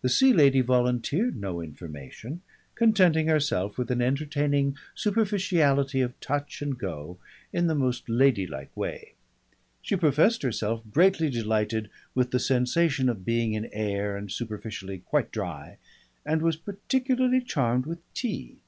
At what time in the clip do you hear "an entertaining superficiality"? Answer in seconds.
3.90-6.00